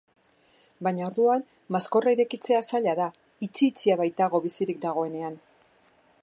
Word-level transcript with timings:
Baina, 0.85 1.03
orduan, 1.11 1.43
maskorra 1.75 2.13
irekitzea 2.15 2.63
zaila 2.71 2.97
da, 3.01 3.11
itxi-itxia 3.49 3.99
baitago 4.01 4.41
bizirik 4.47 4.81
dagoenean. 4.89 5.39